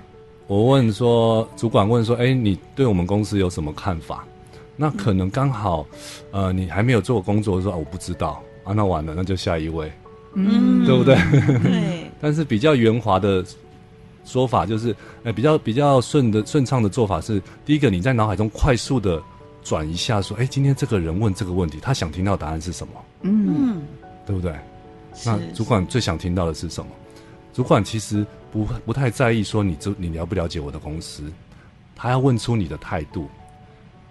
[0.48, 4.26] 我问说，主管问说，哎、欸，你对我们公司有什么看法？
[4.78, 5.86] 那可能刚好，
[6.32, 9.92] 呃，你还没有做工作，说、啊、我不知道啊，那完了，那就下一位，
[10.36, 11.16] 嗯，对不对？
[11.64, 12.10] 对。
[12.22, 13.44] 但是比较圆滑的
[14.24, 14.90] 说法就是，
[15.24, 19.22] 呃、欸，比较比较顺的顺畅的做法是，第一个你在脑海中快速的
[19.64, 22.94] 转一下，说，哎、欸，今天这个人问这个问题，他想听到答案是什么？
[23.24, 23.82] 嗯，
[24.26, 24.54] 对不对？
[25.26, 26.92] 那主管最想听到的是什么？
[27.58, 31.24] 主管其实不不太在意说你这你了不了解我的公司，
[31.96, 33.28] 他要问出你的态度，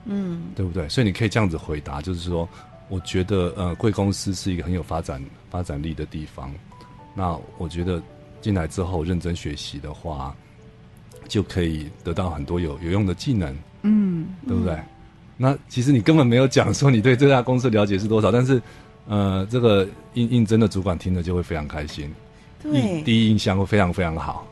[0.04, 0.88] 嗯，对不对？
[0.88, 2.48] 所以你可以这样子回答，就是说，
[2.88, 6.52] 我觉得呃贵公司是一个很有发展发展力的地方，
[7.14, 8.02] 那我觉得
[8.40, 10.34] 进来之后认真学习的话，
[11.28, 14.74] 就可以得到很多有有用的技能，嗯，对不对？
[14.74, 14.84] 嗯、
[15.36, 18.60] 那其实你根本没有讲说你对这家公司了解是多少，但是
[19.06, 22.12] 呃这个应应征的主管听了就会非常开心。
[22.72, 24.46] 对，第一印象会非常非常好，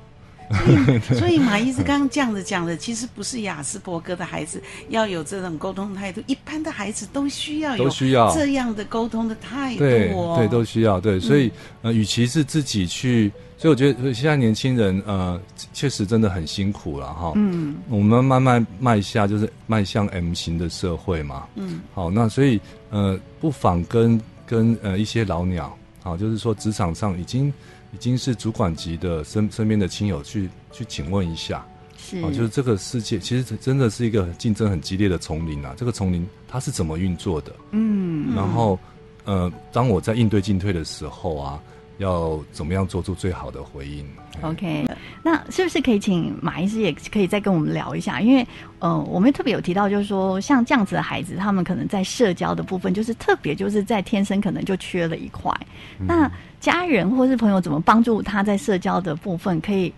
[0.50, 11.18] 所以， 所以马医师刚刚这样子讲的，其实不是雅斯伯格的孩子要有这种沟通态度，一般的孩子都需要有需要这样的沟通的态度，哦对，对，都需要对。
[11.18, 11.50] 所以，
[11.83, 15.40] 呃，与其是自己去，所以我觉得现在年轻人呃，
[15.72, 17.33] 确实真的很辛苦了哈。
[17.37, 21.46] 嗯，我们慢慢迈下就是迈向 M 型的社会嘛。
[21.55, 27.53] 嗯，好，那所以呃，不妨跟跟呃一些老鸟，好，就是说职场上已经。
[27.94, 31.64] 已经是主管级的身身边的亲友去去请问一下，
[31.96, 35.72] 是啊，就是这个世界其实真的是一个竞争很激烈的丛林啊。
[35.76, 37.54] 这个丛林它是怎么运作的？
[37.70, 38.76] 嗯，然后
[39.24, 41.62] 呃，当我在应对进退的时候啊，
[41.98, 44.07] 要怎么样做出最好的回应
[44.42, 44.85] ？OK，
[45.22, 48.20] 那是不是可以请马医师也可以再跟我们聊一下？
[48.20, 48.46] 因为
[48.78, 55.52] 呃，我们特别有提到，就是说像这样子的孩子，他们可能在社交的部分，就是特别就是在天生可能就缺了一块，
[56.00, 56.30] 嗯、那。
[56.61, 59.92] 家人或是朋友怎么帮助他在社交的部分可以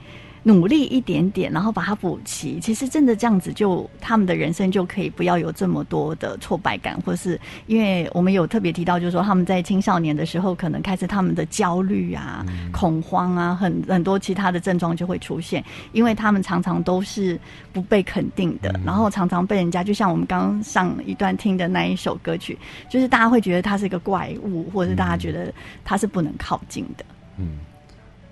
[0.47, 2.61] 努力一点点，然后把它补齐？
[2.61, 17.37] 其实真的这样子就，就他们的人生就可以不要有这么多的挫败感，或是因为我们有特别提到，就是说他们在青少年的时候，可能开始他们的焦虑啊、嗯、恐慌啊，很很多其他的症状就会出现，因为他们常常都是
[17.73, 22.57] 不被肯定的，嗯、然后常常被人家，就像我们刚刚上一段听的那一首歌曲，
[22.89, 25.53] 就是大家会觉得他是一个怪物，或者是大家觉得
[25.85, 27.05] 他是不能靠近的。
[27.39, 27.59] 嗯，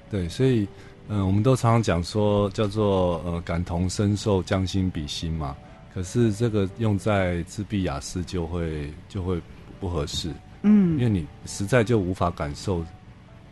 [0.09, 0.68] 对，所以。
[1.09, 5.55] 嗯，我们都常常讲说叫做呃感同身受，将心比心嘛。
[5.93, 9.40] 可是这个用在自闭雅思就会就会
[9.79, 12.85] 不合适，嗯，因为你实在就无法感受，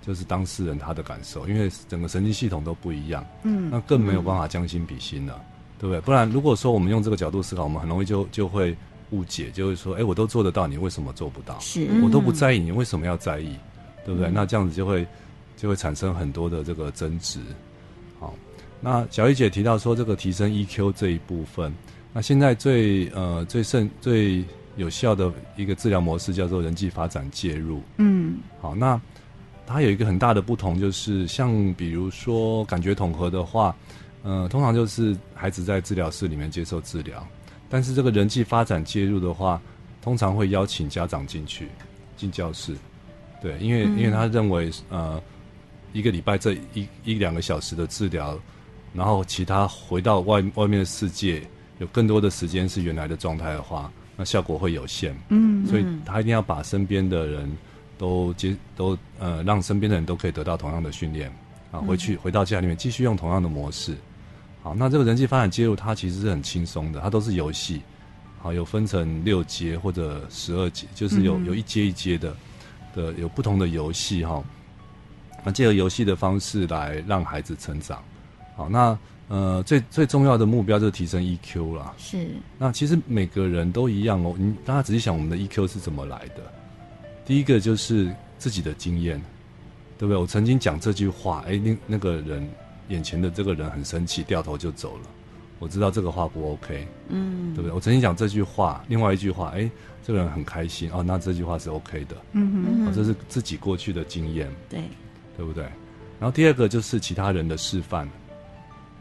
[0.00, 5.44] 就是当事人他的感受，因为整个神经系统都不一样，嗯，那更没有办法将心比心了，嗯、
[5.78, 6.00] 对不对？
[6.00, 8.76] 不然如果说我们用这个角度思考，我们很容易就就会
[9.10, 11.58] 误解，就会说，哎，我都做得到，你为什么做不到？
[11.60, 13.54] 是，我都不在意，你为什么要在意？
[14.04, 14.30] 对不对？
[14.30, 15.06] 嗯、那这样子就会。
[15.56, 17.38] 就会产生很多的这个争执。
[18.18, 18.34] 好，
[18.80, 21.72] 那小玉姐提到说，这个提升 EQ 这一部分，
[22.12, 24.44] 那现在最呃最盛最
[24.76, 27.80] 有效的一个治疗模式叫做人际发展介入。
[27.98, 29.00] 嗯，好，那
[29.66, 33.74] 它有一个很大的不同，就是像比如说感觉统合的话，
[34.22, 37.26] 呃，通常就是孩子在治疗室里面接受治疗，
[37.68, 39.60] 但是这个人际发展介入的话，
[40.00, 41.68] 通常会邀请家长进去
[42.16, 42.74] 进教室，
[43.40, 45.22] 对，因为、嗯、因为他认为呃。
[45.92, 48.38] 一个礼拜这一一两个小时的治疗，
[48.94, 51.42] 然后其他回到外外面的世界，
[51.78, 55.12] 有更多的时间是原来的状态的话，那效果会有限。
[55.28, 57.50] 嗯，嗯，所以他一定要把身边的人
[57.98, 61.32] 都接都呃，让身边的人都可以得到同样的训练
[61.70, 63.96] 啊，回去回到家里面继续用同样的模式。
[64.62, 67.80] 好，那这个人际发展介入它其实是很轻松的，它都是游戏。
[68.38, 72.36] 好，有分成六阶或者十二阶，就是有有一阶一阶的
[72.94, 74.42] 的有不同的游戏哈。
[75.44, 78.02] 那借由游戏的方式来让孩子成长，
[78.56, 81.92] 好，那呃最最重要的目标就是提升 EQ 啦。
[81.98, 82.26] 是。
[82.58, 86.42] 那其实每个人都一样哦，你大家仔细想，我们的 EQ 是怎么来的？
[87.24, 89.20] 第一个就是自己的经验，
[89.96, 90.20] 对不对？
[90.20, 92.48] 我曾经讲这句话，哎，那那个人
[92.88, 95.02] 眼前的这个人很生气，掉头就走了。
[95.58, 97.72] 我知道这个话不 OK，嗯，对不对？
[97.72, 99.70] 我曾经讲这句话，另外一句话，哎，
[100.04, 104.80] 这个人很开心哦，那这句话是 OK 的，嗯哼，嗯哼，这是自己过去的经验，对。
[105.42, 105.64] 对不对？
[106.20, 108.08] 然后第二个就是其他人的示范，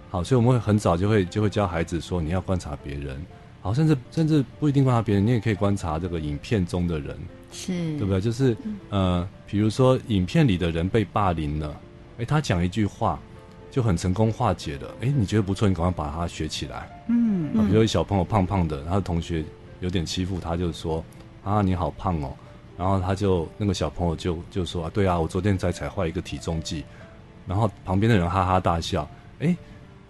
[0.10, 3.24] 好，所以我们会很早就会就会教孩子说，你要观察别人，
[3.62, 7.16] 好，甚至甚至不一定观察别人，你也可以观察这个影片中的人，
[7.52, 7.96] 是。
[8.00, 8.20] 对不对？
[8.20, 8.58] 就是
[8.90, 11.80] 呃，比如说影片里的人被霸凌了，
[12.18, 13.20] 诶，他讲一句话
[13.70, 19.46] 就很成功化解了，诶，你觉得不错，你赶快把他学起来，嗯，嗯，比如小朋友胖胖的，他的同学
[19.80, 21.06] 有点欺负他，就说
[21.44, 22.34] 啊，你好胖哦。
[22.82, 26.84] 然后他就那个小朋友就就说啊，对啊，我昨天才才坏一个体重计，
[27.46, 29.56] 然后旁边的人哈哈大笑，哎，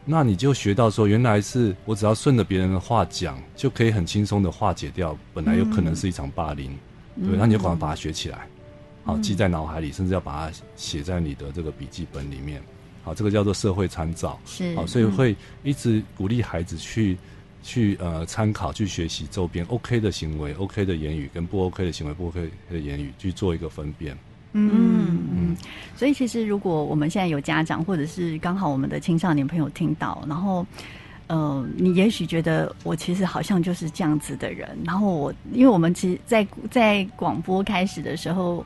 [0.05, 6.71] 那你就学到说，原来是我只要顺着别人的话讲，就可以很轻松的化解掉本来有可能是一场霸凌，
[7.17, 8.47] 嗯、对，那你就赶快把它学起来，
[9.03, 12.61] 好，记在脑海里，甚至要把它写在你的这个笔记本里面，
[13.03, 17.17] 好，这个叫做社会参照，是，好，所以会一直鼓励孩子去。
[17.63, 24.17] 去呃参考去学习周边 OK 的行为，OK 的言语跟不 OK 的行为，不 OK 的言语去做一个分辨。
[24.53, 25.57] 嗯嗯，
[25.95, 30.65] 所以其实如果我们现在有家长，或者是刚好我们的青少年朋友听到，然后
[31.27, 38.65] 呃，你也许觉得我其实好像就是这样子的人，然后我因为我们其实在在广播开始的时候，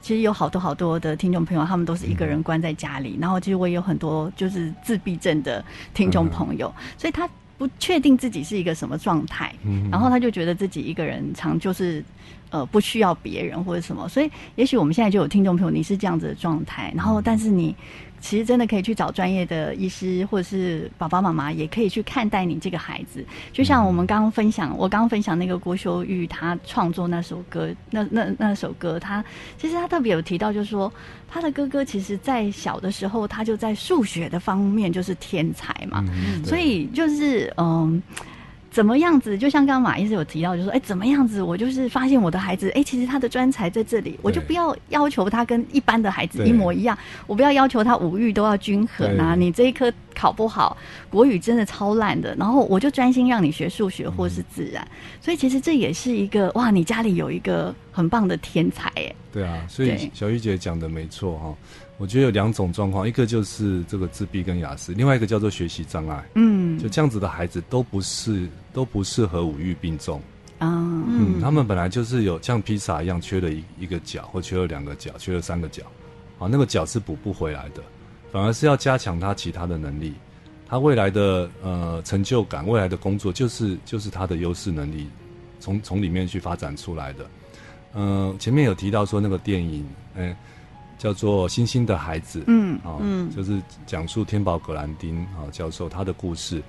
[0.00, 7.28] 其实有好多好多的听众朋友，他们都是一个人关在家里，然后其实我也有很多就是自闭症的听众朋友，所以他。
[7.58, 12.04] 不确定自己是一个什么状态，嗯、然后他就觉得自己一个人常就是，
[12.50, 17.74] 呃，不需要别人或者什么，所以也许我们现在就有听众朋友，你是这样子的状态，然后但是你
[18.28, 23.24] 其实真的可以去找专业的医师，或者是爸爸妈妈也可以去看待你这个孩子。
[23.52, 29.24] 就像我们刚刚分享，我刚刚分享那个郭修玉他创作那首歌，那那那首歌，他
[29.56, 30.92] 其实他特别有提到，就是说
[31.28, 38.02] 他的哥哥其实在小的时候他就在数学的方面就是天才嘛，嗯、所以就是嗯。
[38.76, 39.38] 怎么样子？
[39.38, 41.40] 就像刚刚马医师有提到，就说，哎，怎么样子？
[41.40, 46.94] 我就是发现我的孩子，哎，其实他的专才在这里，我就不要要求他跟一般的孩子一模一样，
[47.26, 49.34] 我不要要求他五育都要均衡啊。
[49.34, 50.76] 你这一科考不好，
[51.08, 54.86] 国语真的超烂的，然后我就专心让你学数学或是自然。
[54.90, 59.14] 嗯、所以其实这也是一个哇，你家里有一个很棒的天才哎。
[59.32, 61.54] 对啊，所以小玉姐讲的没错哈。
[61.98, 66.22] 我觉得有两种状况，一个就是这个自闭跟雅思，另外一个叫做学习障碍。
[66.34, 70.20] 嗯，就这样子的孩子都不是都不适合五育并重
[70.58, 70.68] 啊。
[71.08, 75.84] 嗯，他们本来就是有像披萨一样缺了一一个角，或缺了两个角，缺了三个角，
[76.38, 77.82] 啊，那个角是补不回来的，
[78.30, 80.12] 反而是要加强他其他的能力，
[80.68, 85.08] 他未来的呃成就感，未来的工作就是就是他的优势能力，
[85.60, 87.26] 从从里面去发展出来的。
[87.94, 89.82] 嗯、呃，前面有提到说那个电影，
[90.14, 90.36] 嗯、欸。
[90.98, 96.62] 叫做《星星的孩子》，嗯，啊，嗯，就是讲述天宝葛兰丁啊教授他的故事。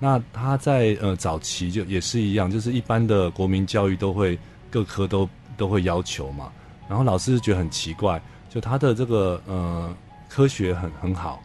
[0.00, 4.38] 那他在呃早期就也是一样，就是一般的国民教育都会
[4.70, 6.50] 各科都都会要求嘛。
[6.88, 9.94] 然后老师觉得很奇怪，就他的这个呃
[10.28, 11.42] 科学很很好，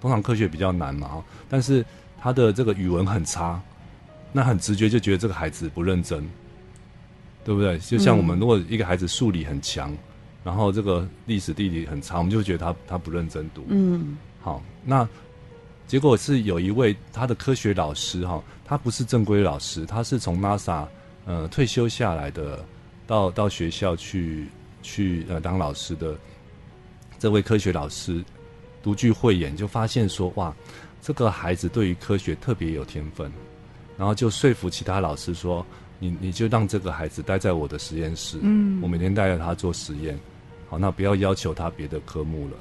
[0.00, 1.84] 通常科学比较难嘛，但是
[2.20, 3.60] 他的这个语文很差，
[4.32, 6.28] 那很直觉就觉得这个孩子不认真，
[7.44, 7.78] 对不对？
[7.78, 9.96] 就像我们如果一个孩子数理很强。
[10.42, 13.64] 然后这个历史地理很差，我们就觉得他他不认真读。
[13.68, 15.06] 嗯，好，那
[15.86, 20.86] 结果是有一位他的科学老师哈，他不是正规老师，他是从 NASA
[21.26, 22.64] 呃退休下来的，
[23.06, 24.46] 到到学校去
[24.82, 26.16] 去呃当老师的
[27.18, 28.24] 这位科学老师
[28.82, 30.54] 独具慧眼，就发现说哇，
[31.02, 33.30] 这个孩子对于科学特别有天分，
[33.98, 35.66] 然后就说服其他老师说，
[35.98, 40.18] 你你就让这个孩子待在我的实验室，嗯，我每天带着他做实验。
[40.70, 42.54] 好，那不要要求他别的科目了。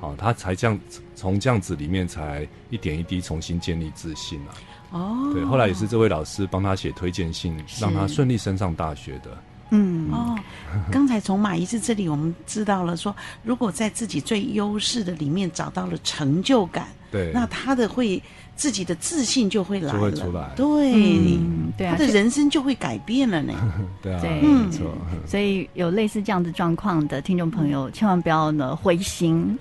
[0.00, 0.78] 好，他才这样
[1.14, 4.50] 从这样子里面才一点一滴重新建立自信啊。
[4.92, 9.38] 哦，对，后来也是这位老师帮他写推荐信，让他顺利升上大学的。
[9.70, 10.38] 嗯哦，
[10.90, 18.22] 刚才从马医师这里我们知道了说，如果在自己最优势的里面找到了成就感，对，那他的会。
[18.56, 23.52] 自己的自信就会来了，就会出来，对，嗯、对啊，他的人生就会改变了呢。
[24.02, 24.96] 对啊，对，没错。
[25.26, 29.56] 所以有类似这样子状况的听众朋友，千万不要呢灰心。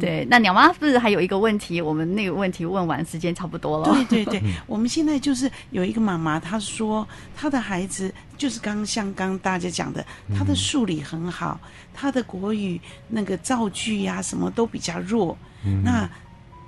[0.00, 1.80] 对，那鸟妈不是还有一个问题？
[1.80, 3.94] 我们那个问题问完，时间差不多了。
[4.10, 7.06] 对对对，我们现在就是有一个妈妈，她说
[7.36, 10.04] 她的孩子就是刚像刚大家讲的，
[10.36, 11.60] 她的数理很好，
[11.94, 15.38] 她的国语那个造句呀、啊、什么都比较弱。
[15.64, 16.08] 嗯、那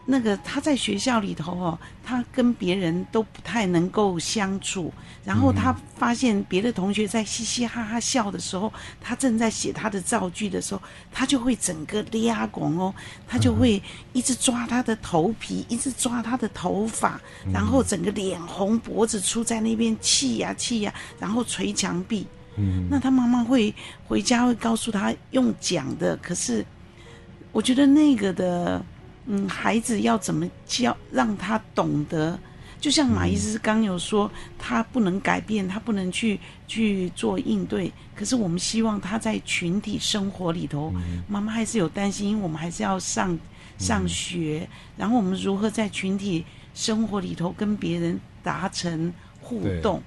[0.06, 4.92] 那个他在学校里头哦，他跟别人都不太能够相处。
[5.22, 10.80] 然后他发现别的同学在嘻嘻哈哈笑的时候，他正在写他的造句的时候，
[11.12, 12.92] 他就会整个抓狂哦，
[13.28, 13.80] 他就会
[14.14, 17.20] 一直抓他的头皮，一直抓他的头发，
[17.52, 22.26] 然后整个脸红，脖子粗，在那边气呀气呀，然后捶墙壁。
[22.56, 23.72] 嗯，那他妈妈会
[24.08, 26.64] 回家会告诉他用讲的，可是
[27.52, 28.82] 我觉得那个的。
[29.32, 32.36] 嗯，孩子要怎么教，让他懂得？
[32.80, 34.28] 就像马医师刚有说，
[34.58, 37.92] 他不能改变，他不能去去做应对。
[38.16, 40.92] 可是我们希望他在群体生活里头，
[41.28, 43.38] 妈妈还是有担心，因为我们还是要上
[43.78, 44.68] 上学。
[44.96, 50.02] 然后我们如何在群体生活里头跟别人达成互动？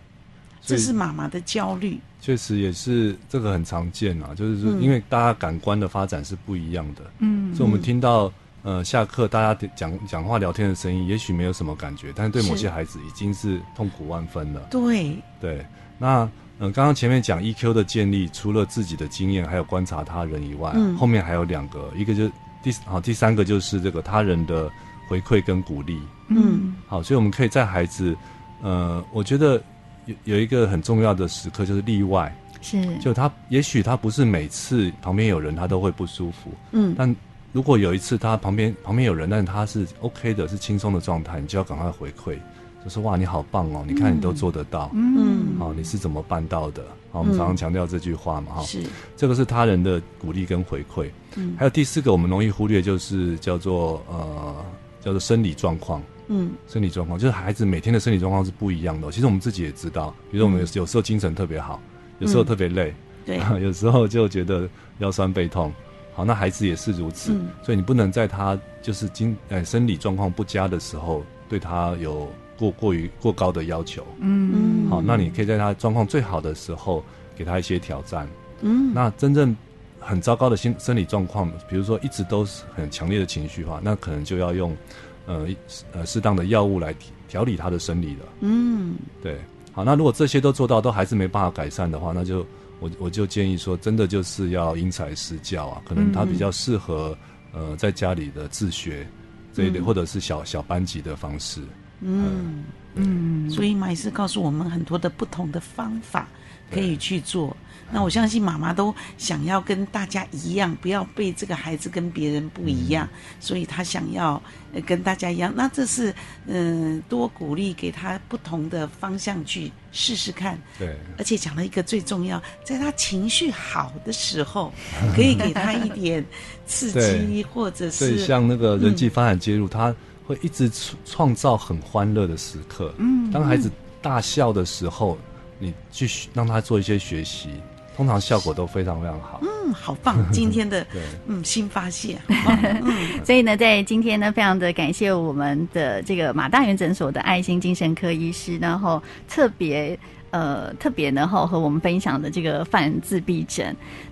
[0.62, 1.98] 这是妈妈的焦虑。
[2.20, 7.02] 确实也是这个很常见啊，就是说，因为大家感官的发展是不一样的。
[7.20, 8.34] 嗯，所以我们听到。
[8.64, 14.62] 呃，下课大家讲讲话聊天的声音，也许没有什么感觉，但是对某些孩子已经是痛苦万分了。
[14.72, 15.66] 对对，
[16.00, 16.20] 那
[16.60, 22.32] 呃，刚刚前面讲 EQ 的建立，除了自己的经验，还有观察他人以外，嗯、后面还有两个，一个就是
[22.64, 24.72] 第好，第三个就是这个他人的
[25.10, 26.00] 回馈跟鼓励。
[26.30, 28.16] 嗯，好，所以我们可以在孩子，
[28.62, 29.62] 呃，我觉得
[30.06, 37.14] 有有一个很重要的时刻就是例外，是，就他也许他不是每次旁边有人他都会不舒服，嗯，但。
[37.54, 42.36] 如果有一次他旁边旁边有人，但是他是 OK 的，是轻松的状态，你就要赶快回馈，
[42.84, 46.84] 就说哇，你好棒哦，你看你都做得到，嗯，好，你是怎么办到的？
[47.12, 48.82] 好，我们常常强调这句话嘛，哈，是，
[49.16, 54.56] 这个是他人的鼓励跟回馈，嗯，还有第四个我们容易忽略，就是叫做呃
[55.00, 61.80] 叫做生理状况，嗯，生理状况就是孩子每天的生理状况是不一样的，其实我们自己也知道，比如说我们有有时候精神特别好，
[62.18, 62.92] 有时候特别累，
[63.28, 65.72] 对， 有时候就觉得腰酸背痛。
[66.16, 74.06] 好，那孩子也是如此，嗯、所以你不能在他就是经呃生理状况不佳的时候，对他有过过于过高的要求。
[74.20, 77.04] 嗯，好，那你可以在他状况最好的时候
[77.36, 78.28] 给他一些挑战。
[78.62, 79.58] 嗯，那真正
[80.00, 84.78] 很糟糕的心生理状况，比如说一直都是很强烈的情绪化，那可能就要用
[85.26, 85.48] 呃
[85.94, 86.94] 呃适当的药物来
[87.28, 88.26] 调理他的生理了。
[88.42, 89.40] 嗯，对。
[89.72, 92.46] 好，那如果这些都做到，都还是没办法改善的话，那就。
[92.84, 97.18] 我我就建议说，真的就是要因材施教啊，可能他比较适合、
[97.54, 99.08] 嗯、呃在家里的自学
[99.54, 101.62] 这一类，嗯、或者是小小班级的方式。
[102.02, 102.66] 嗯
[102.96, 106.28] 嗯，所以马医师告诉我们很多的不同的方法
[106.74, 107.56] 可以去做。
[107.92, 114.42] 那我相信妈妈都想要跟大家一样，不要被这个孩子跟别人不一样，嗯、所以他想要
[114.84, 115.54] 跟大家一样。
[115.56, 116.12] 那这是
[116.48, 120.60] 嗯、呃，多鼓励给他不同的方向去试试看。
[120.80, 124.74] 对，而且讲了一个最重要，在他情绪好的时候，
[125.16, 126.26] 可以给他一点
[126.66, 129.96] 刺 激，或者是像那个人际发展介入，嗯、他
[130.26, 130.72] 会一直
[131.06, 132.92] 创造很欢乐的时刻。
[132.98, 133.70] 嗯，当孩子
[134.02, 135.16] 大笑的时候，
[135.64, 137.50] 你去让他做一些学习。
[137.96, 139.40] 通常效果都非常非常好。
[139.44, 140.18] 嗯，好棒！
[140.34, 142.20] 今天的对嗯新发现。
[142.28, 149.00] 嗯，所以呢，在今天呢，非常的感谢我们的这个马大元诊所的爱心精神科医师，然后
[149.30, 149.98] 特别
[150.34, 153.64] 呃特别呢，后和我们分享的这个犯自闭症。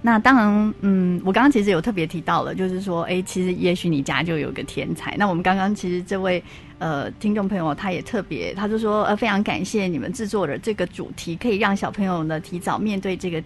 [0.01, 5.15] 那当然，嗯，我刚刚其实有特别提到了，就是说，哎，其实也许你家就有个天才。
[5.17, 6.41] 那我们刚刚其实这位
[6.77, 13.43] 呃听众朋友，他也特别，他就说，呃，非常感谢你们制作的这个主题，可以让小朋友呢提早面对这个。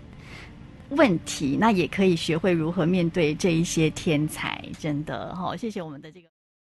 [0.90, 6.35] 问题，那也可以学会如何面对这一些天才，真的好，谢谢我们的这个。